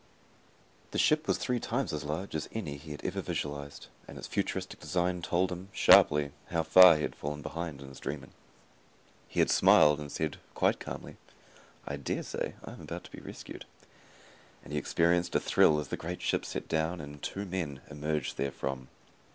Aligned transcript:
The 0.89 0.97
ship 0.97 1.27
was 1.27 1.37
three 1.37 1.59
times 1.59 1.93
as 1.93 2.03
large 2.03 2.33
as 2.33 2.49
any 2.53 2.75
he 2.77 2.89
had 2.89 3.05
ever 3.05 3.21
visualized, 3.21 3.85
and 4.07 4.17
its 4.17 4.25
futuristic 4.25 4.79
design 4.79 5.21
told 5.21 5.51
him, 5.51 5.69
sharply, 5.73 6.31
how 6.47 6.63
far 6.63 6.95
he 6.95 7.03
had 7.03 7.13
fallen 7.15 7.43
behind 7.43 7.81
in 7.83 7.87
his 7.89 7.99
dreaming. 7.99 8.31
He 9.27 9.45
smiled 9.45 9.99
and 9.99 10.11
said, 10.11 10.37
quite 10.55 10.79
calmly, 10.79 11.17
"I 11.85 11.97
daresay 11.97 12.53
I 12.65 12.71
am 12.71 12.81
about 12.81 13.03
to 13.03 13.11
be 13.11 13.21
rescued." 13.21 13.65
And 14.63 14.73
he 14.73 14.79
experienced 14.79 15.35
a 15.35 15.39
thrill 15.39 15.79
as 15.79 15.89
the 15.89 15.97
great 15.97 16.23
ship 16.23 16.45
set 16.45 16.67
down 16.67 16.99
and 16.99 17.21
two 17.21 17.45
men 17.45 17.81
emerged 17.91 18.37
therefrom. 18.37 18.87